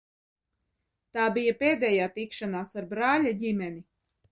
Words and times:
Tā 1.17 1.25
bija 1.35 1.53
pēdējā 1.59 2.09
tikšanās 2.17 2.75
ar 2.83 2.91
brāļa 2.97 3.37
ģimeni. 3.45 3.89